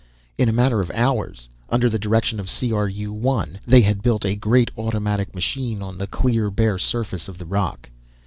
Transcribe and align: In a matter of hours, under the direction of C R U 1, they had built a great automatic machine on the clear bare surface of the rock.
In 0.35 0.49
a 0.49 0.51
matter 0.51 0.81
of 0.81 0.89
hours, 0.95 1.47
under 1.69 1.87
the 1.87 1.99
direction 1.99 2.39
of 2.39 2.49
C 2.49 2.73
R 2.73 2.89
U 2.89 3.13
1, 3.13 3.59
they 3.67 3.81
had 3.81 4.01
built 4.01 4.25
a 4.25 4.35
great 4.35 4.71
automatic 4.75 5.35
machine 5.35 5.83
on 5.83 5.99
the 5.99 6.07
clear 6.07 6.49
bare 6.49 6.79
surface 6.79 7.27
of 7.27 7.37
the 7.37 7.45
rock. 7.45 7.87